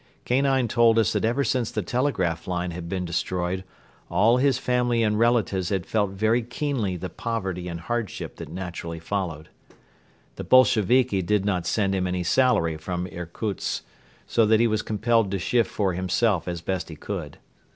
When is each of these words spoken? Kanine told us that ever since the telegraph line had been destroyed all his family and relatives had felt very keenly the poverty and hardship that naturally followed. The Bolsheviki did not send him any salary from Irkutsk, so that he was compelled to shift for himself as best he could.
Kanine 0.25 0.67
told 0.67 0.97
us 0.97 1.13
that 1.13 1.23
ever 1.23 1.43
since 1.43 1.69
the 1.69 1.83
telegraph 1.83 2.47
line 2.47 2.71
had 2.71 2.89
been 2.89 3.05
destroyed 3.05 3.63
all 4.09 4.37
his 4.37 4.57
family 4.57 5.03
and 5.03 5.19
relatives 5.19 5.69
had 5.69 5.85
felt 5.85 6.09
very 6.09 6.41
keenly 6.41 6.97
the 6.97 7.07
poverty 7.07 7.67
and 7.67 7.81
hardship 7.81 8.37
that 8.37 8.49
naturally 8.49 8.97
followed. 8.99 9.49
The 10.37 10.43
Bolsheviki 10.43 11.21
did 11.21 11.45
not 11.45 11.67
send 11.67 11.93
him 11.93 12.07
any 12.07 12.23
salary 12.23 12.77
from 12.77 13.05
Irkutsk, 13.11 13.83
so 14.25 14.43
that 14.47 14.59
he 14.59 14.65
was 14.65 14.81
compelled 14.81 15.29
to 15.29 15.37
shift 15.37 15.69
for 15.69 15.93
himself 15.93 16.47
as 16.47 16.61
best 16.61 16.89
he 16.89 16.95
could. 16.95 17.37